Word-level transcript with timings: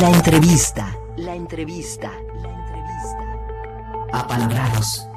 La 0.00 0.08
entrevista. 0.08 0.96
La 1.16 1.34
entrevista. 1.34 2.10
La 2.40 2.48
entrevista. 2.48 4.08
Apalabrados. 4.12 5.11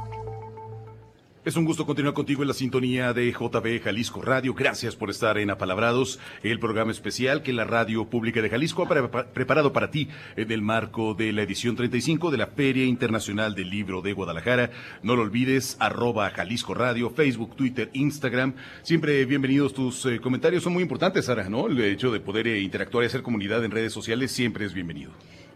Es 1.46 1.56
un 1.56 1.66
gusto 1.66 1.86
continuar 1.86 2.16
contigo 2.16 2.42
en 2.42 2.48
la 2.48 2.56
sintonía 2.56 3.14
de 3.14 3.32
JB 3.32 3.80
Jalisco 3.84 4.20
Radio. 4.24 4.56
Gracias 4.56 4.96
por 4.96 5.12
estar 5.12 5.38
en 5.38 5.52
Apalabrados, 5.52 6.20
el 6.42 6.58
programa 6.60 6.90
especial 6.92 7.44
que 7.44 7.54
la 7.54 7.66
Radio 7.66 8.06
Pública 8.06 8.42
de 8.42 8.50
Jalisco 8.50 8.82
ha 8.82 8.88
pre- 8.90 9.08
preparado 9.26 9.72
para 9.72 9.92
ti 9.92 10.10
en 10.38 10.52
el 10.52 10.64
marco 10.64 11.14
de 11.14 11.32
la 11.34 11.44
edición 11.44 11.76
35 11.76 12.32
de 12.32 12.38
la 12.38 12.48
Feria 12.48 12.86
Internacional 12.86 13.54
del 13.54 13.70
Libro 13.70 14.02
de 14.02 14.14
Guadalajara. 14.14 14.72
No 15.04 15.16
lo 15.16 15.22
olvides, 15.22 15.78
arroba 15.80 16.32
Jalisco 16.32 16.74
Radio, 16.74 17.12
Facebook, 17.12 17.56
Twitter, 17.56 17.92
Instagram. 17.94 18.56
Siempre 18.82 19.24
bienvenidos 19.26 19.76
tus 19.76 20.04
eh, 20.08 20.20
comentarios. 20.20 20.64
Son 20.64 20.74
muy 20.74 20.82
importantes, 20.82 21.26
Sara, 21.26 21.48
¿no? 21.48 21.68
El 21.68 21.80
hecho 21.80 22.12
de 22.12 22.22
poder 22.22 22.48
eh, 22.48 22.60
interactuar 22.60 23.04
y 23.04 23.08
hacer 23.08 23.22
comunidad 23.22 23.64
en 23.64 23.70
redes 23.70 23.94
sociales 23.94 24.32
siempre 24.32 24.66
es 24.66 24.74
bienvenido. 24.74 25.12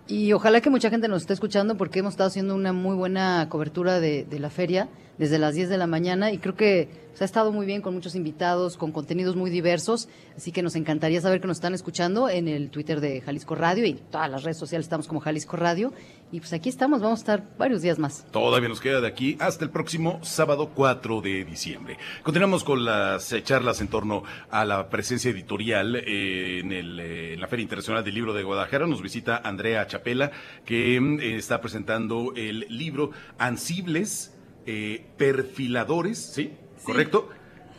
Y 0.09 0.33
ojalá 0.33 0.59
que 0.59 0.71
mucha 0.71 0.89
gente 0.89 1.07
nos 1.07 1.21
esté 1.21 1.33
escuchando 1.33 1.77
porque 1.77 1.99
hemos 1.99 2.13
estado 2.13 2.29
haciendo 2.29 2.55
una 2.55 2.73
muy 2.73 2.95
buena 2.95 3.45
cobertura 3.47 3.99
de, 3.99 4.25
de 4.25 4.39
la 4.39 4.49
feria 4.49 4.89
desde 5.19 5.37
las 5.37 5.53
10 5.53 5.69
de 5.69 5.77
la 5.77 5.85
mañana 5.85 6.31
y 6.31 6.39
creo 6.39 6.55
que 6.55 6.89
se 7.13 7.23
ha 7.23 7.25
estado 7.25 7.51
muy 7.51 7.67
bien 7.67 7.83
con 7.83 7.93
muchos 7.93 8.15
invitados, 8.15 8.75
con 8.75 8.91
contenidos 8.91 9.35
muy 9.35 9.51
diversos, 9.51 10.07
así 10.35 10.51
que 10.51 10.63
nos 10.63 10.75
encantaría 10.75 11.21
saber 11.21 11.41
que 11.41 11.47
nos 11.47 11.57
están 11.57 11.75
escuchando 11.75 12.27
en 12.27 12.47
el 12.47 12.71
Twitter 12.71 13.01
de 13.01 13.21
Jalisco 13.21 13.53
Radio 13.53 13.85
y 13.85 13.95
todas 13.95 14.31
las 14.31 14.43
redes 14.43 14.57
sociales 14.57 14.85
estamos 14.85 15.07
como 15.07 15.19
Jalisco 15.19 15.57
Radio 15.57 15.93
y 16.31 16.39
pues 16.39 16.53
aquí 16.53 16.69
estamos, 16.69 17.01
vamos 17.01 17.19
a 17.19 17.21
estar 17.21 17.43
varios 17.57 17.81
días 17.81 17.97
más. 17.99 18.25
Todavía 18.31 18.69
nos 18.69 18.79
queda 18.79 19.01
de 19.01 19.07
aquí 19.07 19.38
hasta 19.39 19.65
el 19.65 19.71
próximo 19.71 20.19
sábado 20.23 20.71
4 20.75 21.21
de 21.21 21.43
diciembre. 21.45 21.97
Continuamos 22.23 22.63
con 22.63 22.85
las 22.85 23.31
eh, 23.33 23.43
charlas 23.43 23.81
en 23.81 23.88
torno 23.88 24.23
a 24.52 24.65
la 24.65 24.89
presencia 24.89 25.31
editorial 25.31 25.95
eh, 25.95 26.59
en, 26.59 26.71
el, 26.71 26.99
eh, 26.99 27.33
en 27.33 27.41
la 27.41 27.47
Feria 27.47 27.63
Internacional 27.63 28.03
del 28.03 28.13
Libro 28.13 28.33
de 28.33 28.43
Guadalajara. 28.43 28.85
Nos 28.85 29.02
visita 29.02 29.41
Andrea 29.43 29.88
Chapela, 29.88 30.31
que 30.65 30.99
mm, 30.99 31.19
está 31.21 31.61
presentando 31.61 32.33
el 32.35 32.66
libro 32.69 33.11
Ansibles, 33.38 34.35
eh, 34.66 35.05
Perfiladores, 35.17 36.19
¿sí? 36.19 36.53
¿Correcto? 36.83 37.30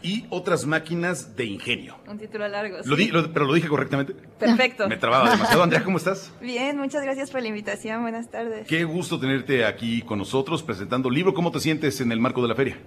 Y 0.03 0.25
otras 0.31 0.65
máquinas 0.67 1.37
de 1.37 1.45
ingenio. 1.45 1.97
Un 2.09 2.19
título 2.19 2.49
largo. 2.49 2.79
Lo 2.85 2.97
di- 2.97 3.09
lo- 3.09 3.33
¿Pero 3.33 3.45
lo 3.47 3.53
dije 3.55 3.69
correctamente? 3.69 4.15
Perfecto. 4.39 4.89
Me 4.89 4.97
trababa 4.97 5.31
demasiado. 5.31 5.63
Andrea, 5.63 5.85
¿cómo 5.85 5.99
estás? 5.99 6.33
Bien, 6.41 6.77
muchas 6.79 7.03
gracias 7.03 7.31
por 7.31 7.43
la 7.43 7.49
invitación. 7.49 8.03
Buenas 8.03 8.31
tardes. 8.31 8.67
Qué 8.67 8.85
gusto 8.85 9.21
tenerte 9.21 9.65
aquí 9.67 10.03
con 10.03 10.19
nosotros 10.19 10.63
presentando 10.63 11.09
el 11.09 11.15
libro. 11.15 11.35
¿Cómo 11.35 11.51
te 11.51 11.61
sientes 11.61 12.01
en 12.01 12.13
el 12.13 12.21
marco 12.21 12.41
de 12.43 12.49
la 12.49 12.55
feria? 12.55 12.79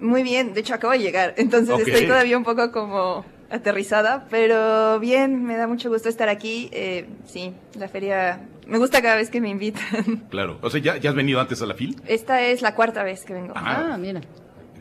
Muy 0.00 0.22
bien, 0.22 0.54
de 0.54 0.60
hecho 0.60 0.74
acabo 0.74 0.92
de 0.92 1.00
llegar, 1.00 1.34
entonces 1.38 1.76
estoy 1.84 2.06
todavía 2.06 2.36
un 2.38 2.44
poco 2.44 2.70
como 2.70 3.24
aterrizada, 3.50 4.28
pero 4.30 5.00
bien, 5.00 5.42
me 5.42 5.56
da 5.56 5.66
mucho 5.66 5.88
gusto 5.90 6.08
estar 6.08 6.28
aquí. 6.28 6.68
Eh, 6.72 7.08
sí, 7.26 7.52
la 7.76 7.88
feria 7.88 8.42
me 8.68 8.78
gusta 8.78 9.02
cada 9.02 9.16
vez 9.16 9.28
que 9.28 9.40
me 9.40 9.48
invitan. 9.48 10.26
Claro. 10.30 10.58
O 10.62 10.70
sea, 10.70 10.80
¿ya, 10.80 10.98
ya 10.98 11.10
has 11.10 11.16
venido 11.16 11.40
antes 11.40 11.60
a 11.62 11.66
la 11.66 11.74
FIL? 11.74 11.96
Esta 12.06 12.42
es 12.42 12.62
la 12.62 12.76
cuarta 12.76 13.02
vez 13.02 13.24
que 13.24 13.32
vengo. 13.32 13.54
Ajá. 13.56 13.94
Ah, 13.94 13.98
mira. 13.98 14.20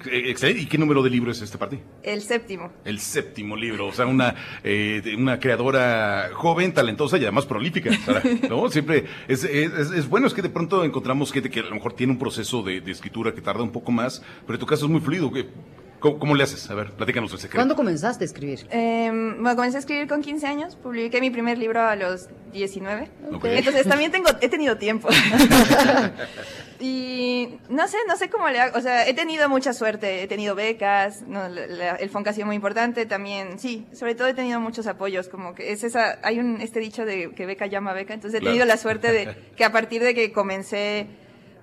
Eh, 0.06 0.30
Excelente. 0.30 0.62
¿Y 0.62 0.66
qué 0.68 0.78
número 0.78 1.02
de 1.04 1.10
libro 1.10 1.32
es 1.32 1.42
este 1.42 1.58
parte? 1.58 1.80
El 2.04 2.22
séptimo. 2.22 2.72
El 2.86 3.00
séptimo 3.00 3.56
libro. 3.56 3.88
O 3.88 3.92
sea, 3.94 4.06
una, 4.06 4.36
eh, 4.64 5.02
una 5.18 5.40
creadora 5.40 6.30
joven, 6.34 6.74
talentosa 6.74 7.18
y 7.18 7.24
además 7.24 7.46
prolífica. 7.46 7.92
Sara, 8.06 8.22
¿no? 8.50 8.70
Siempre 8.70 9.06
es, 9.28 9.44
es, 9.44 9.74
es- 9.74 9.92
es 9.92 10.08
bueno, 10.10 10.28
es 10.28 10.34
que 10.34 10.42
de 10.42 10.50
pronto 10.50 10.84
encontramos 10.84 11.32
gente 11.32 11.50
que 11.50 11.60
a 11.62 11.64
lo 11.64 11.76
mejor 11.76 11.94
tiene 11.94 12.14
un 12.14 12.20
proceso 12.20 12.62
de, 12.64 12.82
de 12.82 12.92
escritura 12.92 13.34
que 13.34 13.42
tarda 13.42 13.64
un 13.64 13.72
poco 13.72 13.92
más, 13.92 14.22
pero 14.46 14.56
en 14.56 14.60
tu 14.60 14.66
caso 14.66 14.86
es 14.86 14.92
muy 14.92 15.02
fluido. 15.02 15.32
¿Qué- 15.98 16.02
¿Cómo, 16.02 16.20
cómo 16.20 16.36
le 16.36 16.44
haces? 16.44 16.70
A 16.70 16.76
ver, 16.76 16.92
platícanos 16.92 17.32
el 17.34 17.40
secreto. 17.40 17.58
¿Cuándo 17.58 17.76
comenzaste 17.76 18.24
a 18.24 18.28
escribir? 18.28 18.68
Eh, 18.72 19.10
bueno, 19.12 19.56
comencé 19.56 19.78
a 19.78 19.80
escribir 19.80 20.08
con 20.08 20.22
15 20.22 20.46
años, 20.48 20.76
publiqué 20.76 21.20
mi 21.22 21.30
primer 21.32 21.58
libro 21.58 21.82
a 21.82 21.96
los 21.96 22.28
19. 22.54 23.10
Ok. 23.34 23.46
Entonces 23.46 23.88
también 23.88 24.12
tengo, 24.12 24.30
he 24.42 24.48
tenido 24.50 24.78
tiempo. 24.78 25.10
y 26.80 27.58
no 27.70 27.88
sé, 27.88 27.98
no 28.08 28.16
sé 28.16 28.30
cómo 28.30 28.50
le 28.50 28.60
hago. 28.60 28.78
O 28.78 28.82
sea, 28.82 29.08
he 29.08 29.14
tenido 29.14 29.50
mucha 29.50 29.74
suerte, 29.74 30.22
he 30.24 30.28
tenido 30.28 30.54
becas, 30.56 31.24
no, 31.24 31.48
la- 31.50 31.68
la- 31.68 31.96
el 31.96 32.10
FONCA 32.10 32.30
ha 32.30 32.34
sido 32.34 32.46
muy 32.46 32.56
importante 32.56 33.06
también. 33.06 33.58
Sí, 33.60 33.88
sobre 33.94 34.16
todo 34.16 34.28
he 34.28 34.34
tenido 34.34 34.60
muchos 34.60 34.86
apoyos, 34.88 35.28
como 35.30 35.56
que 35.56 35.72
es 35.72 35.84
esa, 35.84 36.20
hay 36.24 36.40
un, 36.40 36.62
este 36.62 36.80
dicho 36.80 37.06
de 37.06 37.32
que 37.32 37.46
beca 37.46 37.66
llama 37.66 37.94
beca, 37.94 38.14
entonces 38.14 38.38
he 38.38 38.42
Claro. 38.42 38.54
tenido 38.54 38.66
la 38.66 38.78
suerte 38.78 39.12
de 39.12 39.36
que 39.58 39.66
a 39.66 39.72
partir 39.72 40.04
de 40.04 40.14
que 40.14 40.32
comencé, 40.32 41.08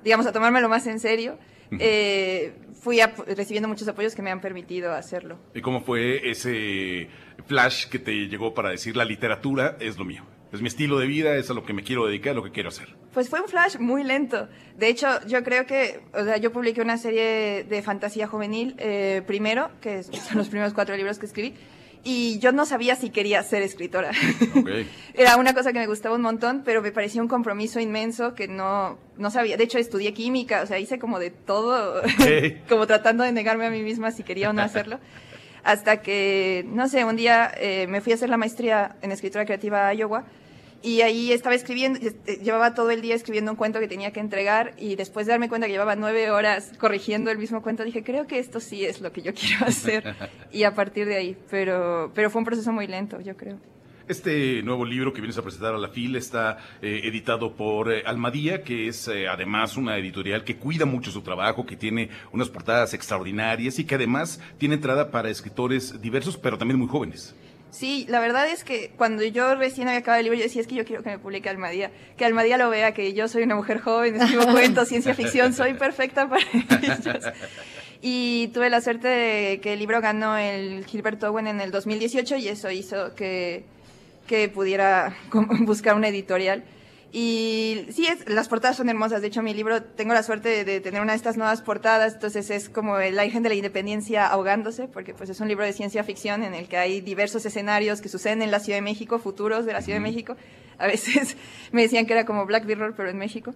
digamos, 0.03 0.27
a 0.27 0.33
tomármelo 0.33 0.69
más 0.69 0.87
en 0.87 0.99
serio, 0.99 1.39
eh, 1.73 2.55
fui 2.81 3.01
recibiendo 3.27 3.69
muchos 3.69 3.89
apoyos 3.89 4.15
que 4.15 4.23
me 4.23 4.31
han 4.31 4.41
permitido 4.41 4.93
hacerlo. 4.93 5.39
¿Y 5.55 5.61
cómo 5.61 5.81
fue 5.81 6.31
ese 6.31 7.09
flash 7.47 7.89
que 7.89 7.99
te 7.99 8.13
llegó 8.29 8.55
para 8.55 8.71
decir 8.71 8.97
la 8.97 9.05
literatura 9.05 9.77
es 9.81 9.99
lo 9.99 10.05
mío? 10.05 10.25
Es 10.53 10.61
mi 10.61 10.69
estilo 10.69 11.01
de 11.01 11.07
vida, 11.07 11.35
es 11.35 11.51
a 11.51 11.55
lo 11.55 11.65
que 11.65 11.73
me 11.73 11.83
quiero 11.83 12.07
dedicar, 12.07 12.31
es 12.31 12.37
lo 12.37 12.45
que 12.45 12.53
quiero 12.53 12.69
hacer. 12.69 12.95
Pues 13.13 13.29
fue 13.29 13.41
un 13.41 13.49
flash 13.49 13.77
muy 13.79 14.05
lento. 14.05 14.49
De 14.77 14.89
hecho, 14.89 15.09
yo 15.27 15.43
creo 15.43 15.67
que, 15.67 16.01
o 16.13 16.23
sea, 16.23 16.37
yo 16.37 16.53
publiqué 16.53 16.81
una 16.81 16.97
serie 16.97 17.65
de 17.65 17.83
fantasía 17.83 18.29
juvenil 18.29 18.77
eh, 18.79 19.23
primero, 19.27 19.71
que 19.81 20.05
son 20.05 20.39
los 20.39 20.49
primeros 20.49 20.73
cuatro 20.73 20.97
libros 20.97 21.19
que 21.19 21.27
escribí, 21.27 21.55
y 22.05 22.39
yo 22.39 22.53
no 22.53 22.67
sabía 22.67 22.97
si 22.97 23.11
quería 23.11 23.43
ser 23.43 23.63
escritora. 23.63 24.11
Ok. 24.55 24.69
Era 25.15 25.37
una 25.37 25.55
cosa 25.55 25.73
que 25.73 25.79
me 25.79 25.87
gustaba 25.87 26.15
un 26.15 26.23
montón, 26.23 26.63
pero 26.65 26.83
me 26.83 26.93
parecía 26.93 27.23
un 27.23 27.29
compromiso 27.29 27.81
inmenso 27.81 28.35
que 28.35 28.47
no, 28.47 28.99
no 29.17 29.31
sabía. 29.31 29.57
De 29.57 29.65
hecho, 29.65 29.79
estudié 29.79 30.13
química, 30.13 30.63
o 30.63 30.67
sea, 30.67 30.79
hice 30.79 30.99
como 30.99 31.19
de 31.19 31.31
todo, 31.31 32.01
Ok. 32.01 32.67
como 32.69 32.87
tratando 32.87 33.25
de 33.25 33.33
negarme 33.33 33.67
a 33.67 33.71
mí 33.71 33.83
misma 33.83 34.11
si 34.13 34.23
quería 34.23 34.51
o 34.51 34.53
no 34.53 34.63
hacerlo. 34.63 35.01
Hasta 35.63 36.03
que, 36.03 36.65
no 36.69 36.89
sé, 36.89 37.05
un 37.05 37.17
día 37.17 37.51
eh, 37.57 37.87
me 37.89 38.03
fui 38.03 38.13
a 38.13 38.17
hacer 38.17 38.29
la 38.29 38.37
maestría 38.37 38.97
en 39.01 39.13
escritura 39.13 39.47
creativa 39.47 39.89
a 39.89 39.95
Iowa 39.95 40.25
y 40.85 41.01
ahí 41.01 41.33
estaba 41.33 41.55
escribiendo, 41.55 41.99
este, 41.99 42.37
llevaba 42.37 42.75
todo 42.75 42.91
el 42.91 43.01
día 43.01 43.15
escribiendo 43.15 43.51
un 43.51 43.57
cuento 43.57 43.81
que 43.81 43.89
tenía 43.89 44.13
que 44.13 44.21
entregar 44.21 44.75
y 44.77 44.97
después 44.97 45.25
de 45.25 45.33
darme 45.33 45.49
cuenta 45.49 45.67
que 45.67 45.73
llevaba 45.73 45.97
nueve 45.97 46.31
horas 46.31 46.73
corrigiendo 46.79 47.31
el 47.31 47.39
mismo 47.39 47.63
cuento, 47.63 47.85
dije, 47.85 48.05
creo 48.05 48.27
que 48.27 48.39
esto 48.39 48.61
sí 48.61 48.85
es 48.85 49.01
lo 49.01 49.11
que 49.11 49.23
yo 49.23 49.33
quiero 49.35 49.65
hacer. 49.65 50.15
Y 50.53 50.65
a 50.65 50.75
partir 50.75 51.07
de 51.07 51.17
ahí, 51.17 51.39
pero, 51.51 52.13
pero 52.15 52.29
fue 52.29 52.41
un 52.41 52.45
proceso 52.45 52.71
muy 52.71 52.87
lento, 52.87 53.19
yo 53.23 53.35
creo. 53.35 53.59
Este 54.07 54.63
nuevo 54.63 54.85
libro 54.85 55.15
que 55.15 55.23
vienes 55.23 55.39
a 55.39 55.43
presentar 55.43 55.75
a 55.75 55.79
la 55.79 55.89
FIL 55.89 56.17
está 56.17 56.59
eh, 56.83 57.01
editado 57.05 57.57
por 57.57 57.91
eh, 57.91 58.03
Almadía, 58.05 58.63
que 58.63 58.87
es 58.87 59.09
eh, 59.09 59.27
además 59.27 59.79
una 59.79 59.97
editorial 59.97 60.45
que 60.45 60.57
cuida 60.57 60.85
mucho 60.85 61.11
su 61.11 61.23
trabajo, 61.23 61.65
que 61.65 61.77
tiene 61.77 62.11
unas 62.31 62.51
portadas 62.51 62.93
extraordinarias 62.93 63.79
y 63.79 63.85
que 63.85 63.95
además 63.95 64.39
tiene 64.59 64.75
entrada 64.75 65.11
para 65.11 65.31
escritores 65.31 65.99
diversos, 66.03 66.37
pero 66.37 66.59
también 66.59 66.79
muy 66.79 66.89
jóvenes. 66.89 67.35
Sí, 67.75 68.07
la 68.09 68.21
verdad 68.21 68.49
es 68.49 68.63
que 68.63 68.93
cuando 68.97 69.25
yo 69.25 69.57
recién 69.57 69.89
había 69.89 69.99
acabado 69.99 70.21
el 70.21 70.27
libro, 70.27 70.39
yo 70.39 70.45
decía, 70.45 70.61
es 70.63 70.69
que 70.69 70.77
yo 70.77 70.85
quiero 70.85 71.03
que 71.03 71.11
me 71.11 71.19
publique 71.19 71.49
Almadía, 71.49 71.91
que 72.17 72.25
Almadía 72.25 72.57
lo 72.57 72.71
vea, 72.71 72.95
que 72.95 73.15
yo 73.15 73.27
soy 73.27 73.43
una 73.43 73.57
mujer 73.57 73.81
joven, 73.81 74.15
escribo 74.15 74.47
cuentos, 74.53 74.87
ciencia 74.87 75.13
ficción, 75.13 75.53
soy 75.53 75.75
perfecta 75.75 76.29
para 76.29 76.45
ellos. 76.81 77.25
Y 78.01 78.49
tuve 78.55 78.71
la 78.71 78.81
suerte 78.81 79.09
de 79.09 79.61
que 79.61 79.73
el 79.73 79.81
libro 79.81 80.01
ganó 80.01 80.39
el 80.39 80.85
Gilbert 80.87 81.21
Owen 81.25 81.49
en 81.49 81.61
el 81.61 81.73
2018 81.73 82.37
y 82.37 82.47
eso 82.47 82.71
hizo 82.71 83.13
que, 83.17 83.65
que 84.29 84.49
pudiera 84.49 85.17
buscar 85.63 85.97
una 85.97 86.07
editorial. 86.07 86.63
Y 87.17 87.87
sí, 87.93 88.07
es, 88.07 88.29
las 88.29 88.49
portadas 88.49 88.77
son 88.77 88.89
hermosas. 88.89 89.23
De 89.23 89.29
hecho, 89.29 89.41
mi 89.41 89.55
libro, 89.55 89.81
tengo 89.85 90.15
la 90.15 90.25
suerte 90.25 90.49
de, 90.49 90.65
de 90.65 90.81
tener 90.81 91.01
una 91.01 91.13
de 91.13 91.17
estas 91.17 91.37
nuevas 91.37 91.63
portadas. 91.63 92.15
Entonces 92.15 92.51
es 92.51 92.69
como 92.69 92.99
la 92.99 93.23
Virgen 93.23 93.45
de 93.45 93.51
la 93.51 93.55
Independencia 93.55 94.27
ahogándose, 94.27 94.89
porque 94.89 95.15
pues 95.15 95.31
es 95.31 95.39
un 95.39 95.47
libro 95.47 95.65
de 95.65 95.73
ciencia 95.73 96.03
ficción 96.03 96.43
en 96.43 96.55
el 96.55 96.67
que 96.67 96.77
hay 96.77 97.01
diversos 97.01 97.47
escenarios 97.47 98.01
que 98.01 98.09
suceden 98.09 98.43
en 98.43 98.51
la 98.51 98.59
Ciudad 98.59 98.79
de 98.79 98.83
México, 98.83 99.21
futuros 99.21 99.65
de 99.65 99.73
la 99.73 99.81
Ciudad 99.81 99.99
de 99.99 100.03
México. 100.03 100.37
A 100.79 100.87
veces 100.87 101.37
me 101.73 101.83
decían 101.83 102.07
que 102.07 102.13
era 102.13 102.25
como 102.25 102.47
Black 102.47 102.65
Mirror, 102.65 102.95
pero 102.97 103.11
en 103.11 103.19
México. 103.19 103.55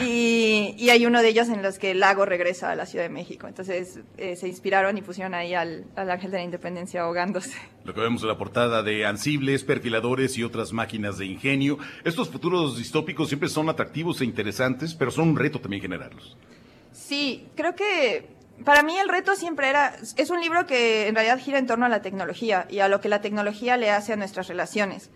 Y, 0.00 0.74
y 0.78 0.90
hay 0.90 1.06
uno 1.06 1.20
de 1.22 1.28
ellos 1.28 1.48
en 1.48 1.62
los 1.62 1.78
que 1.78 1.90
el 1.92 2.00
lago 2.00 2.24
regresa 2.24 2.70
a 2.70 2.76
la 2.76 2.86
Ciudad 2.86 3.04
de 3.04 3.10
México. 3.10 3.48
Entonces 3.48 4.00
eh, 4.16 4.36
se 4.36 4.48
inspiraron 4.48 4.96
y 4.98 5.02
pusieron 5.02 5.34
ahí 5.34 5.54
al, 5.54 5.84
al 5.96 6.10
Ángel 6.10 6.30
de 6.30 6.38
la 6.38 6.44
Independencia 6.44 7.02
ahogándose. 7.02 7.56
Lo 7.84 7.94
que 7.94 8.00
vemos 8.00 8.22
en 8.22 8.28
la 8.28 8.38
portada 8.38 8.82
de 8.82 9.04
Ansibles, 9.04 9.64
Perfiladores 9.64 10.38
y 10.38 10.44
otras 10.44 10.72
máquinas 10.72 11.18
de 11.18 11.26
ingenio. 11.26 11.78
Estos 12.04 12.28
futuros 12.28 12.78
distópicos 12.78 13.28
siempre 13.28 13.48
son 13.48 13.68
atractivos 13.68 14.20
e 14.20 14.24
interesantes, 14.24 14.94
pero 14.94 15.10
son 15.10 15.30
un 15.30 15.36
reto 15.36 15.60
también 15.60 15.82
generarlos. 15.82 16.36
Sí, 16.92 17.48
creo 17.56 17.74
que 17.74 18.28
para 18.64 18.82
mí 18.82 18.96
el 18.98 19.08
reto 19.08 19.34
siempre 19.34 19.68
era, 19.68 19.96
es 20.16 20.30
un 20.30 20.40
libro 20.40 20.66
que 20.66 21.08
en 21.08 21.14
realidad 21.14 21.38
gira 21.38 21.58
en 21.58 21.66
torno 21.66 21.86
a 21.86 21.88
la 21.88 22.02
tecnología 22.02 22.66
y 22.70 22.78
a 22.78 22.88
lo 22.88 23.00
que 23.00 23.08
la 23.08 23.20
tecnología 23.20 23.76
le 23.76 23.90
hace 23.90 24.12
a 24.12 24.16
nuestras 24.16 24.46
relaciones. 24.46 25.10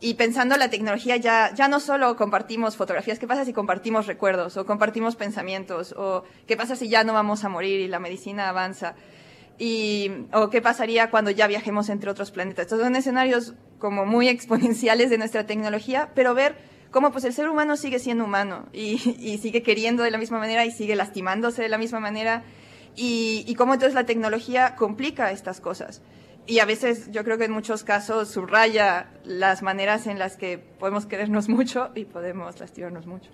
Y 0.00 0.14
pensando 0.14 0.54
en 0.54 0.60
la 0.60 0.70
tecnología 0.70 1.16
ya, 1.16 1.54
ya 1.54 1.68
no 1.68 1.80
solo 1.80 2.16
compartimos 2.16 2.76
fotografías, 2.76 3.18
¿qué 3.18 3.26
pasa 3.26 3.44
si 3.44 3.52
compartimos 3.52 4.06
recuerdos 4.06 4.56
o 4.56 4.66
compartimos 4.66 5.16
pensamientos 5.16 5.94
o 5.96 6.24
qué 6.46 6.56
pasa 6.56 6.76
si 6.76 6.88
ya 6.88 7.04
no 7.04 7.12
vamos 7.12 7.44
a 7.44 7.48
morir 7.48 7.80
y 7.80 7.88
la 7.88 7.98
medicina 7.98 8.48
avanza? 8.48 8.94
Y, 9.58 10.10
o 10.32 10.50
qué 10.50 10.60
pasaría 10.60 11.10
cuando 11.10 11.30
ya 11.30 11.46
viajemos 11.46 11.88
entre 11.88 12.10
otros 12.10 12.32
planetas. 12.32 12.64
Estos 12.64 12.80
son 12.80 12.96
escenarios 12.96 13.54
como 13.78 14.04
muy 14.04 14.28
exponenciales 14.34 15.10
de 15.10 15.18
nuestra 15.18 15.46
tecnología, 15.46 16.10
pero 16.14 16.34
ver 16.34 16.56
cómo 16.90 17.12
pues 17.12 17.24
el 17.24 17.32
ser 17.32 17.48
humano 17.48 17.76
sigue 17.76 17.98
siendo 17.98 18.24
humano 18.24 18.66
y, 18.72 19.00
y 19.18 19.38
sigue 19.38 19.62
queriendo 19.62 20.02
de 20.02 20.10
la 20.10 20.18
misma 20.18 20.38
manera 20.38 20.64
y 20.64 20.70
sigue 20.70 20.96
lastimándose 20.96 21.62
de 21.62 21.68
la 21.68 21.78
misma 21.78 22.00
manera 22.00 22.44
y, 22.96 23.44
y 23.46 23.54
cómo 23.54 23.74
entonces 23.74 23.94
la 23.94 24.04
tecnología 24.04 24.76
complica 24.76 25.30
estas 25.30 25.60
cosas. 25.60 26.02
Y 26.46 26.58
a 26.58 26.64
veces 26.64 27.10
yo 27.10 27.24
creo 27.24 27.38
que 27.38 27.44
en 27.44 27.52
muchos 27.52 27.84
casos 27.84 28.28
subraya 28.28 29.10
las 29.24 29.62
maneras 29.62 30.06
en 30.06 30.18
las 30.18 30.36
que 30.36 30.58
podemos 30.58 31.06
querernos 31.06 31.48
mucho 31.48 31.90
y 31.94 32.04
podemos 32.04 32.58
lastimarnos 32.60 33.06
mucho. 33.06 33.30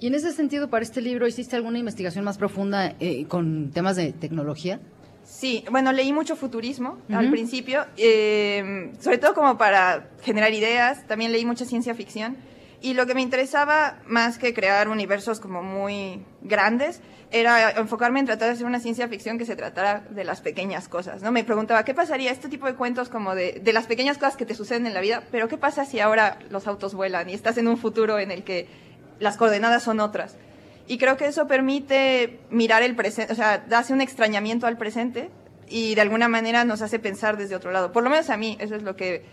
Y 0.00 0.08
en 0.08 0.14
ese 0.14 0.32
sentido, 0.32 0.68
para 0.68 0.82
este 0.82 1.00
libro, 1.00 1.26
¿hiciste 1.26 1.56
alguna 1.56 1.78
investigación 1.78 2.24
más 2.24 2.36
profunda 2.36 2.94
eh, 3.00 3.26
con 3.26 3.70
temas 3.70 3.96
de 3.96 4.12
tecnología? 4.12 4.80
Sí, 5.24 5.64
bueno, 5.70 5.92
leí 5.92 6.12
mucho 6.12 6.36
futurismo 6.36 6.98
al 7.08 7.30
principio, 7.30 7.86
eh, 7.96 8.92
sobre 9.00 9.16
todo 9.16 9.32
como 9.32 9.56
para 9.56 10.10
generar 10.22 10.52
ideas, 10.52 11.06
también 11.06 11.32
leí 11.32 11.46
mucha 11.46 11.64
ciencia 11.64 11.94
ficción 11.94 12.36
y 12.84 12.92
lo 12.92 13.06
que 13.06 13.14
me 13.14 13.22
interesaba 13.22 13.96
más 14.04 14.36
que 14.36 14.52
crear 14.52 14.90
universos 14.90 15.40
como 15.40 15.62
muy 15.62 16.22
grandes 16.42 17.00
era 17.30 17.70
enfocarme 17.70 18.20
en 18.20 18.26
tratar 18.26 18.48
de 18.48 18.54
hacer 18.56 18.66
una 18.66 18.78
ciencia 18.78 19.08
ficción 19.08 19.38
que 19.38 19.46
se 19.46 19.56
tratara 19.56 20.04
de 20.10 20.22
las 20.22 20.42
pequeñas 20.42 20.86
cosas, 20.86 21.22
¿no? 21.22 21.32
Me 21.32 21.44
preguntaba, 21.44 21.82
¿qué 21.86 21.94
pasaría 21.94 22.30
este 22.30 22.50
tipo 22.50 22.66
de 22.66 22.74
cuentos 22.74 23.08
como 23.08 23.34
de, 23.34 23.58
de 23.64 23.72
las 23.72 23.86
pequeñas 23.86 24.18
cosas 24.18 24.36
que 24.36 24.44
te 24.44 24.54
suceden 24.54 24.86
en 24.86 24.92
la 24.92 25.00
vida, 25.00 25.22
pero 25.30 25.48
qué 25.48 25.56
pasa 25.56 25.86
si 25.86 25.98
ahora 25.98 26.38
los 26.50 26.66
autos 26.66 26.92
vuelan 26.92 27.30
y 27.30 27.32
estás 27.32 27.56
en 27.56 27.68
un 27.68 27.78
futuro 27.78 28.18
en 28.18 28.30
el 28.30 28.44
que 28.44 28.68
las 29.18 29.38
coordenadas 29.38 29.82
son 29.82 29.98
otras? 29.98 30.36
Y 30.86 30.98
creo 30.98 31.16
que 31.16 31.24
eso 31.24 31.46
permite 31.46 32.38
mirar 32.50 32.82
el 32.82 32.94
presente, 32.94 33.32
o 33.32 33.36
sea, 33.36 33.64
hace 33.70 33.94
un 33.94 34.02
extrañamiento 34.02 34.66
al 34.66 34.76
presente 34.76 35.30
y 35.70 35.94
de 35.94 36.02
alguna 36.02 36.28
manera 36.28 36.66
nos 36.66 36.82
hace 36.82 36.98
pensar 36.98 37.38
desde 37.38 37.56
otro 37.56 37.72
lado. 37.72 37.92
Por 37.92 38.04
lo 38.04 38.10
menos 38.10 38.28
a 38.28 38.36
mí, 38.36 38.58
eso 38.60 38.74
es 38.74 38.82
lo 38.82 38.94
que 38.94 39.24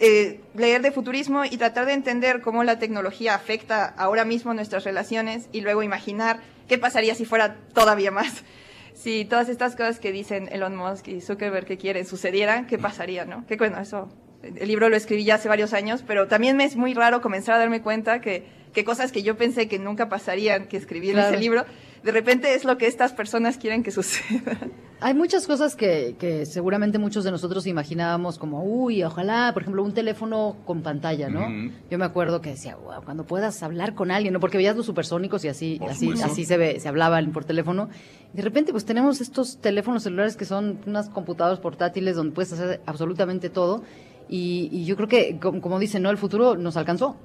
eh, 0.00 0.40
leer 0.54 0.82
de 0.82 0.92
futurismo 0.92 1.44
y 1.44 1.56
tratar 1.56 1.86
de 1.86 1.92
entender 1.92 2.40
cómo 2.40 2.62
la 2.62 2.78
tecnología 2.78 3.34
afecta 3.34 3.84
ahora 3.84 4.24
mismo 4.24 4.54
nuestras 4.54 4.84
relaciones 4.84 5.48
y 5.52 5.60
luego 5.60 5.82
imaginar 5.82 6.40
qué 6.68 6.78
pasaría 6.78 7.14
si 7.14 7.24
fuera 7.24 7.56
todavía 7.74 8.10
más. 8.10 8.44
Si 8.94 9.24
todas 9.24 9.48
estas 9.48 9.76
cosas 9.76 10.00
que 10.00 10.10
dicen 10.10 10.48
Elon 10.50 10.74
Musk 10.74 11.06
y 11.06 11.20
Zuckerberg 11.20 11.66
que 11.66 11.78
quieren 11.78 12.04
sucedieran, 12.04 12.66
¿qué 12.66 12.78
pasaría, 12.78 13.24
no? 13.24 13.46
Que 13.46 13.54
bueno, 13.54 13.78
eso, 13.78 14.08
el 14.42 14.68
libro 14.68 14.88
lo 14.88 14.96
escribí 14.96 15.24
ya 15.24 15.36
hace 15.36 15.48
varios 15.48 15.72
años, 15.72 16.04
pero 16.06 16.28
también 16.28 16.56
me 16.56 16.64
es 16.64 16.76
muy 16.76 16.94
raro 16.94 17.20
comenzar 17.20 17.56
a 17.56 17.58
darme 17.58 17.82
cuenta 17.82 18.20
que 18.20 18.58
que 18.72 18.84
cosas 18.84 19.12
que 19.12 19.22
yo 19.22 19.36
pensé 19.36 19.68
que 19.68 19.78
nunca 19.78 20.08
pasarían, 20.08 20.66
que 20.66 20.76
escribí 20.76 21.10
en 21.10 21.18
ese 21.18 21.38
libro, 21.38 21.64
de 22.02 22.12
repente 22.12 22.54
es 22.54 22.64
lo 22.64 22.78
que 22.78 22.86
estas 22.86 23.12
personas 23.12 23.58
quieren 23.58 23.82
que 23.82 23.90
suceda. 23.90 24.56
Hay 25.00 25.14
muchas 25.14 25.46
cosas 25.46 25.76
que, 25.76 26.16
que, 26.18 26.44
seguramente 26.44 26.98
muchos 26.98 27.22
de 27.22 27.30
nosotros 27.30 27.68
imaginábamos 27.68 28.36
como, 28.36 28.64
uy, 28.64 29.04
ojalá, 29.04 29.52
por 29.52 29.62
ejemplo, 29.62 29.84
un 29.84 29.94
teléfono 29.94 30.56
con 30.64 30.82
pantalla, 30.82 31.28
¿no? 31.28 31.72
Yo 31.88 31.98
me 31.98 32.04
acuerdo 32.04 32.40
que 32.40 32.50
decía, 32.50 32.74
wow, 32.74 33.04
cuando 33.04 33.24
puedas 33.24 33.62
hablar 33.62 33.94
con 33.94 34.10
alguien, 34.10 34.32
¿no? 34.32 34.40
Porque 34.40 34.56
veías 34.56 34.76
los 34.76 34.86
supersónicos 34.86 35.44
y 35.44 35.48
así, 35.48 35.80
así, 35.88 36.10
así 36.24 36.44
se, 36.44 36.56
ve, 36.56 36.80
se 36.80 36.88
hablaban 36.88 37.30
por 37.30 37.44
teléfono. 37.44 37.88
de 38.32 38.42
repente, 38.42 38.72
pues 38.72 38.84
tenemos 38.84 39.20
estos 39.20 39.58
teléfonos 39.58 40.02
celulares 40.02 40.36
que 40.36 40.44
son 40.44 40.80
unas 40.84 41.08
computadoras 41.10 41.60
portátiles 41.60 42.16
donde 42.16 42.34
puedes 42.34 42.52
hacer 42.52 42.80
absolutamente 42.84 43.50
todo. 43.50 43.84
Y, 44.28 44.68
y 44.72 44.84
yo 44.84 44.96
creo 44.96 45.08
que, 45.08 45.38
como, 45.38 45.60
como 45.60 45.78
dicen, 45.78 46.02
¿no? 46.02 46.10
El 46.10 46.18
futuro 46.18 46.56
nos 46.56 46.76
alcanzó. 46.76 47.16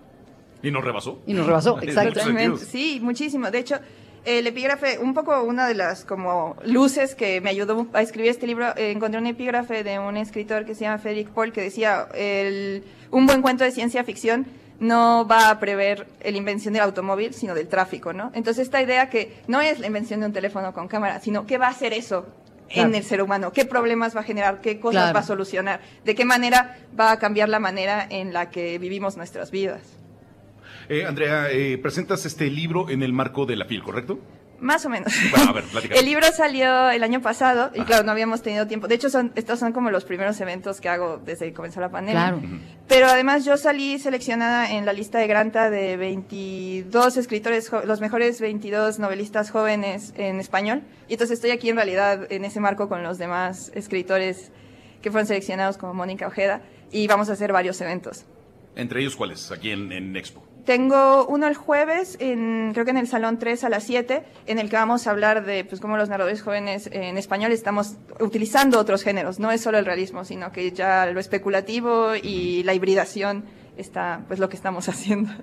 Y 0.62 0.72
nos 0.72 0.84
rebasó. 0.84 1.20
Y 1.28 1.34
nos 1.34 1.46
rebasó, 1.46 1.80
exactamente. 1.82 2.66
Sí, 2.66 3.00
muchísimo. 3.02 3.52
De 3.52 3.60
hecho, 3.60 3.76
el 4.26 4.48
epígrafe, 4.48 5.00
un 5.00 5.14
poco 5.14 5.44
una 5.44 5.68
de 5.68 5.76
las 5.76 6.06
como 6.06 6.56
luces 6.64 7.14
que 7.14 7.42
me 7.42 7.50
ayudó 7.50 7.88
a 7.94 8.02
escribir 8.02 8.32
este 8.32 8.48
libro, 8.48 8.70
eh, 8.78 8.92
encontré 8.92 9.20
un 9.20 9.28
epígrafe 9.28 9.84
de 9.84 10.00
un 10.00 10.16
escritor 10.16 10.66
que 10.66 10.76
se 10.76 10.86
llama 10.86 10.98
Frederick 11.00 11.30
Paul 11.30 11.52
que 11.52 11.62
decía, 11.62 12.08
el, 12.16 12.86
un 13.12 13.26
buen 13.26 13.42
cuento 13.42 13.66
de 13.66 13.72
ciencia 13.72 14.04
ficción 14.06 14.46
no 14.80 15.28
va 15.28 15.50
a 15.50 15.60
prever 15.60 16.08
la 16.24 16.38
invención 16.38 16.74
del 16.74 16.84
automóvil, 16.84 17.34
sino 17.34 17.54
del 17.54 17.68
tráfico, 17.68 18.14
¿no? 18.14 18.32
Entonces 18.34 18.64
esta 18.64 18.82
idea 18.82 19.10
que 19.10 19.42
no 19.48 19.62
es 19.62 19.80
la 19.80 19.88
invención 19.88 20.22
de 20.22 20.28
un 20.28 20.34
teléfono 20.34 20.74
con 20.74 20.88
cámara, 20.88 21.20
sino 21.20 21.46
qué 21.46 21.58
va 21.58 21.68
a 21.68 21.72
hacer 21.72 21.94
eso 21.94 22.26
en 22.74 22.96
el 22.96 23.04
ser 23.04 23.22
humano, 23.22 23.52
qué 23.52 23.66
problemas 23.66 24.16
va 24.16 24.22
a 24.22 24.24
generar, 24.24 24.62
qué 24.62 24.80
cosas 24.80 25.16
va 25.16 25.20
a 25.20 25.24
solucionar, 25.24 25.82
de 26.04 26.16
qué 26.16 26.26
manera 26.26 26.78
va 27.00 27.12
a 27.12 27.20
cambiar 27.20 27.50
la 27.50 27.60
manera 27.60 28.06
en 28.10 28.34
la 28.34 28.50
que 28.50 28.78
vivimos 28.80 29.18
nuestras 29.18 29.52
vidas. 29.52 29.82
Eh, 30.90 31.06
Andrea, 31.06 31.50
eh, 31.50 31.78
presentas 31.78 32.26
este 32.26 32.50
libro 32.50 32.90
en 32.90 33.04
el 33.04 33.14
marco 33.14 33.46
de 33.46 33.56
la 33.56 33.66
FIL, 33.66 33.84
¿correcto? 33.84 34.20
Más 34.64 34.86
o 34.86 34.90
menos. 34.90 35.14
Bueno, 35.30 35.50
a 35.50 35.54
ver, 35.54 35.66
el 35.92 36.06
libro 36.06 36.26
salió 36.32 36.90
el 36.90 37.04
año 37.04 37.22
pasado 37.22 37.70
y 37.76 37.82
claro, 37.82 38.06
no 38.06 38.14
habíamos 38.14 38.42
tenido 38.42 38.66
tiempo. 38.66 38.88
De 38.88 38.96
hecho, 38.96 39.10
son, 39.10 39.34
estos 39.36 39.60
son 39.60 39.74
como 39.74 39.92
los 39.92 40.06
primeros 40.06 40.40
eventos 40.40 40.80
que 40.80 40.88
hago 40.88 41.18
desde 41.18 41.48
que 41.48 41.54
comenzó 41.54 41.82
la 41.82 41.92
pandemia. 41.92 42.30
Claro. 42.30 42.42
Pero 42.88 43.08
además 43.08 43.44
yo 43.44 43.58
salí 43.58 44.00
seleccionada 44.00 44.72
en 44.72 44.86
la 44.86 44.94
lista 44.94 45.20
de 45.20 45.28
Granta 45.28 45.70
de 45.70 45.98
22 45.98 47.18
escritores, 47.18 47.70
los 47.86 48.00
mejores 48.00 48.40
22 48.40 49.00
novelistas 49.00 49.52
jóvenes 49.52 50.14
en 50.16 50.40
español. 50.40 50.84
Y 51.10 51.14
entonces 51.14 51.36
estoy 51.36 51.52
aquí 51.52 51.70
en 51.70 51.76
realidad 51.76 52.32
en 52.32 52.46
ese 52.46 52.62
marco 52.62 52.88
con 52.88 53.04
los 53.04 53.18
demás 53.18 53.70
escritores 53.76 54.54
que 55.02 55.12
fueron 55.12 55.28
seleccionados 55.28 55.78
como 55.78 55.94
Mónica 55.94 56.26
Ojeda 56.26 56.62
y 56.90 57.06
vamos 57.08 57.30
a 57.30 57.34
hacer 57.34 57.52
varios 57.52 57.82
eventos. 57.82 58.26
¿Entre 58.78 59.02
ellos 59.02 59.18
cuáles? 59.18 59.52
Aquí 59.52 59.72
en, 59.72 59.92
en 59.92 60.16
Expo. 60.16 60.53
Tengo 60.66 61.26
uno 61.28 61.48
el 61.48 61.56
jueves, 61.56 62.16
en, 62.22 62.72
creo 62.72 62.86
que 62.86 62.92
en 62.92 62.98
el 62.98 63.08
Salón 63.08 63.38
3 63.38 63.66
a 63.66 63.70
las 63.70 63.84
7, 63.84 64.24
en 64.46 64.60
el 64.60 64.70
que 64.70 64.78
vamos 64.78 65.08
a 65.08 65.12
hablar 65.12 65.46
de 65.46 65.66
pues, 65.66 65.82
cómo 65.82 65.98
los 65.98 66.08
narradores 66.08 66.42
jóvenes 66.42 66.90
en 66.92 67.18
español 67.18 67.52
estamos 67.52 67.98
utilizando 68.22 68.80
otros 68.80 69.04
géneros. 69.04 69.40
No 69.40 69.52
es 69.52 69.60
solo 69.60 69.78
el 69.78 69.86
realismo, 69.86 70.24
sino 70.24 70.54
que 70.54 70.72
ya 70.72 71.06
lo 71.08 71.20
especulativo 71.20 72.16
y 72.16 72.64
la 72.64 72.74
hibridación 72.74 73.44
está 73.76 74.22
pues 74.28 74.40
lo 74.40 74.48
que 74.48 74.56
estamos 74.56 74.88
haciendo. 74.90 75.34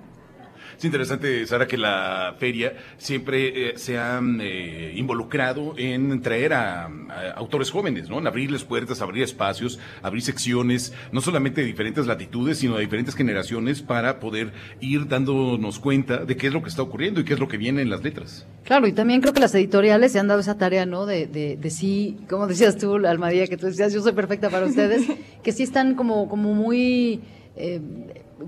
Es 0.81 0.85
interesante, 0.85 1.45
Sara, 1.45 1.67
que 1.67 1.77
la 1.77 2.33
feria 2.39 2.73
siempre 2.97 3.69
eh, 3.69 3.73
se 3.75 3.99
ha 3.99 4.19
eh, 4.39 4.93
involucrado 4.95 5.75
en 5.77 6.23
traer 6.23 6.53
a, 6.53 6.89
autores 7.35 7.69
jóvenes, 7.69 8.09
¿no? 8.09 8.17
En 8.17 8.25
abrirles 8.25 8.63
puertas, 8.63 8.99
abrir 8.99 9.21
espacios, 9.21 9.77
abrir 10.01 10.23
secciones, 10.23 10.91
no 11.11 11.21
solamente 11.21 11.61
de 11.61 11.67
diferentes 11.67 12.07
latitudes, 12.07 12.57
sino 12.57 12.77
de 12.77 12.81
diferentes 12.81 13.13
generaciones 13.13 13.83
para 13.83 14.19
poder 14.19 14.53
ir 14.79 15.07
dándonos 15.07 15.77
cuenta 15.77 16.25
de 16.25 16.35
qué 16.35 16.47
es 16.47 16.53
lo 16.53 16.63
que 16.63 16.69
está 16.69 16.81
ocurriendo 16.81 17.19
y 17.21 17.25
qué 17.25 17.35
es 17.35 17.39
lo 17.39 17.47
que 17.47 17.57
viene 17.57 17.83
en 17.83 17.91
las 17.91 18.01
letras. 18.01 18.47
Claro, 18.63 18.87
y 18.87 18.91
también 18.91 19.21
creo 19.21 19.33
que 19.33 19.39
las 19.39 19.53
editoriales 19.53 20.13
se 20.13 20.17
han 20.17 20.29
dado 20.29 20.39
esa 20.39 20.57
tarea, 20.57 20.87
¿no? 20.87 21.05
De, 21.05 21.27
de, 21.27 21.69
sí, 21.69 22.17
como 22.27 22.47
decías 22.47 22.75
tú, 22.75 22.95
Almadía, 22.95 23.45
que 23.45 23.55
tú 23.55 23.67
decías, 23.67 23.93
yo 23.93 24.01
soy 24.01 24.13
perfecta 24.13 24.49
para 24.49 24.65
ustedes, 24.65 25.05
que 25.43 25.51
sí 25.51 25.61
están 25.61 25.93
como, 25.93 26.27
como 26.27 26.55
muy... 26.55 27.21
Eh, 27.55 27.79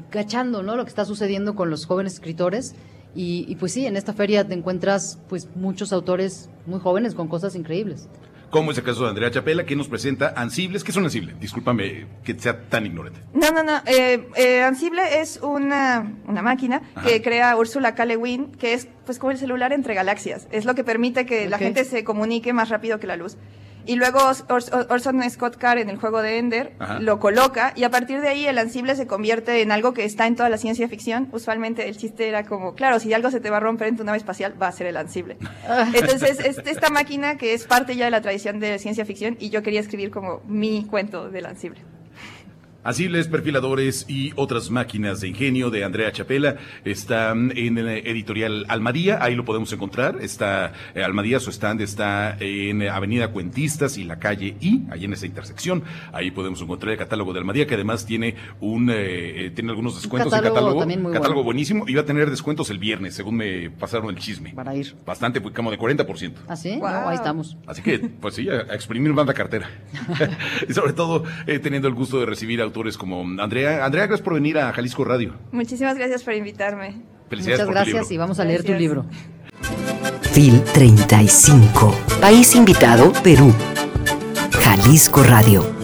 cachando 0.10 0.63
¿no? 0.63 0.75
lo 0.75 0.84
que 0.84 0.90
está 0.90 1.06
sucediendo 1.06 1.56
con 1.56 1.69
los 1.69 1.86
jóvenes 1.86 2.13
escritores. 2.13 2.75
Y, 3.16 3.56
pues 3.57 3.74
sí, 3.74 3.86
en 3.86 3.95
esta 3.95 4.13
feria 4.13 4.48
te 4.48 4.56
encuentras 4.56 5.19
pues 5.30 5.48
muchos 5.56 5.94
autores 5.94 6.50
muy 6.66 6.80
jóvenes 6.80 7.13
con 7.13 7.28
cosas 7.28 7.56
increíbles. 7.56 8.07
Como 8.50 8.72
es 8.72 8.78
el 8.78 8.84
caso 8.84 9.04
de 9.04 9.10
Andrea 9.10 9.30
Chapela, 9.31 9.66
que 9.66 9.75
nos 9.75 9.88
presenta 9.88 10.34
Ansibles. 10.36 10.84
¿Qué 10.84 10.92
es 10.92 10.98
un 10.98 11.04
Ansible? 11.04 11.36
Discúlpame 11.40 12.07
que 12.24 12.38
sea 12.38 12.69
tan 12.69 12.86
ignorante. 12.86 13.19
No, 13.34 13.51
no, 13.51 13.63
no. 13.63 13.81
Eh, 13.86 14.28
eh, 14.36 14.63
Ansible 14.63 15.22
es 15.22 15.40
una, 15.42 16.12
una 16.28 16.42
máquina 16.42 16.81
que 17.06 17.22
crea 17.22 17.56
Ursula 17.56 17.96
K. 17.96 18.06
Que 18.60 18.74
es 18.74 18.88
pues 19.06 19.20
como 19.20 19.32
el 19.32 19.38
celular 19.38 19.74
entre 19.74 19.94
galaxias. 19.94 20.48
Es 20.51 20.65
lo 20.65 20.75
que 20.75 20.84
permite 20.84 21.25
que 21.25 21.50
la 21.50 21.58
gente 21.58 21.86
se 21.86 22.03
comunique 22.03 22.53
más 22.53 22.70
rápido 22.70 23.00
que 23.00 23.08
la 23.08 23.15
luz. 23.15 23.38
Y 23.86 23.96
luego 23.96 24.20
Orson 24.90 25.30
Scott 25.30 25.58
Card 25.58 25.80
en 25.80 25.90
el 25.90 25.98
juego 25.98 26.22
de 26.22 26.38
Ender 26.38 26.74
lo 27.00 27.20
coloca 27.20 27.74
y 27.75 27.84
a 27.84 27.90
partir 27.90 28.22
de 28.22 28.30
ahí 28.30 28.46
el 28.46 28.58
ansible 28.58 28.96
se 28.96 29.08
convierte 29.08 29.62
en 29.62 29.72
algo 29.72 29.94
que 29.94 30.06
está 30.06 30.28
en 30.28 30.36
toda 30.36 30.50
la 30.50 30.58
ciencia 30.58 30.88
ficción. 30.88 31.30
Usualmente 31.32 31.88
el 31.88 31.98
chiste 31.98 32.28
era 32.28 32.46
como, 32.46 32.75
claro, 32.75 33.00
si 33.00 33.13
algo 33.13 33.32
se 33.32 33.40
te 33.40 33.50
va 33.50 33.58
a 33.58 33.60
romper 33.60 33.88
en 33.88 33.98
tu 33.98 34.04
nave 34.04 34.18
espacial, 34.18 34.62
va 34.62 34.68
a 34.68 34.72
ser 34.72 34.88
el 34.88 34.98
ansible. 34.98 35.38
Entonces, 35.94 36.40
es 36.40 36.58
esta 36.66 36.90
máquina 36.90 37.38
que 37.38 37.54
es 37.54 37.66
parte 37.66 37.96
ya 37.96 38.06
de 38.06 38.12
la 38.12 38.22
tradición 38.22 38.60
de 38.60 38.80
ciencia 38.80 39.06
ficción 39.06 39.38
y 39.40 39.50
yo 39.50 39.63
quería 39.63 39.80
escribir 39.80 40.12
como 40.12 40.42
mi 40.48 40.86
cuento 40.86 41.30
del 41.30 41.46
ansible. 41.46 41.82
Asibles, 42.84 43.30
perfiladores 43.30 44.06
y 44.10 44.34
otras 44.36 44.70
máquinas 44.70 45.22
de 45.22 45.30
ingenio 45.30 45.70
de 45.70 45.86
Andrea 45.86 46.12
Chapela 46.12 46.58
está 46.84 47.32
en 47.32 47.78
el 47.78 47.88
editorial 47.88 48.66
Almadía, 48.68 49.20
ahí 49.22 49.36
lo 49.36 49.46
podemos 49.46 49.72
encontrar. 49.72 50.18
Está 50.20 50.74
eh, 50.94 51.02
Almadía, 51.02 51.40
su 51.40 51.50
stand 51.50 51.80
está 51.80 52.36
en 52.42 52.82
Avenida 52.82 53.30
Cuentistas 53.30 53.98
y 53.98 54.04
la 54.04 54.20
calle 54.20 54.58
I, 54.60 54.82
ahí 54.92 55.06
en 55.06 55.13
esa 55.13 55.25
intersección. 55.25 55.84
Ahí 56.12 56.32
podemos 56.32 56.62
encontrar 56.62 56.92
el 56.92 56.98
catálogo 56.98 57.32
de 57.32 57.40
Almadía, 57.40 57.66
que 57.68 57.75
además 57.75 58.06
tiene 58.06 58.36
un 58.60 58.90
eh, 58.90 59.46
eh, 59.46 59.52
tiene 59.52 59.70
algunos 59.70 59.96
descuentos. 59.96 60.34
Catálogo, 60.34 60.56
catálogo, 60.56 60.80
también 60.80 61.02
muy 61.02 61.13
catálogo 61.13 61.44
buenísimo. 61.44 61.86
Y 61.88 61.94
va 61.94 62.02
a 62.02 62.06
tener 62.06 62.30
descuentos 62.30 62.70
el 62.70 62.80
viernes, 62.80 63.16
según 63.16 63.38
me 63.38 63.70
pasaron 63.70 64.10
el 64.10 64.18
chisme. 64.18 64.54
Para 64.54 64.75
ir. 64.75 64.94
Bastante, 65.06 65.40
pues, 65.40 65.56
como 65.56 65.72
de 65.72 65.80
40%. 65.80 66.34
¿Ah, 66.50 66.58
sí? 66.58 66.82
ahí 66.84 67.16
estamos. 67.16 67.56
Así 67.66 67.82
que, 67.82 68.00
pues 68.00 68.36
sí, 68.36 68.50
a, 68.50 68.74
exprimir 68.74 69.13
banda 69.13 69.34
cartera. 69.34 69.70
y 70.68 70.74
sobre 70.74 70.92
todo, 70.92 71.24
teniendo 71.46 71.88
el 71.88 71.94
gusto 71.94 72.20
de 72.20 72.25
recibir 72.25 72.62
autores 72.74 72.98
como 72.98 73.22
Andrea. 73.39 73.86
Andrea, 73.86 74.08
gracias 74.08 74.22
por 74.22 74.34
venir 74.34 74.58
a 74.58 74.74
Jalisco 74.74 75.03
Radio. 75.03 75.36
Muchísimas 75.51 75.96
gracias 75.96 76.24
por 76.24 76.34
invitarme. 76.34 77.03
Muchas 77.30 77.68
gracias 77.68 78.12
y 78.12 78.18
vamos 78.18 78.39
a 78.39 78.46
leer 78.46 78.63
tu 78.63 78.74
libro. 78.74 79.06
FIL 80.22 80.63
35. 80.74 81.96
País 82.20 82.56
invitado, 82.56 83.13
Perú. 83.24 83.53
Jalisco 84.60 85.22
Radio. 85.24 85.83